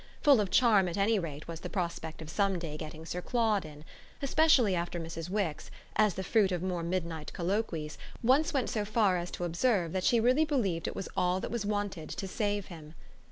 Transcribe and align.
Full 0.23 0.41
of 0.41 0.49
charm 0.49 0.87
at 0.87 0.97
any 0.97 1.19
rate 1.19 1.47
was 1.47 1.59
the 1.59 1.69
prospect 1.69 2.23
of 2.23 2.29
some 2.31 2.57
day 2.57 2.75
getting 2.75 3.05
Sir 3.05 3.21
Claude 3.21 3.65
in; 3.65 3.85
especially 4.19 4.73
after 4.73 4.99
Mrs. 4.99 5.29
Wix, 5.29 5.69
as 5.95 6.15
the 6.15 6.23
fruit 6.23 6.51
of 6.51 6.63
more 6.63 6.81
midnight 6.81 7.31
colloquies, 7.33 7.99
once 8.23 8.51
went 8.51 8.71
so 8.71 8.83
far 8.83 9.15
as 9.17 9.29
to 9.29 9.43
observe 9.43 9.91
that 9.91 10.03
she 10.03 10.19
really 10.19 10.43
believed 10.43 10.87
it 10.87 10.95
was 10.95 11.07
all 11.15 11.39
that 11.39 11.51
was 11.51 11.67
wanted 11.67 12.09
to 12.09 12.27
save 12.27 12.65
him. 12.65 12.95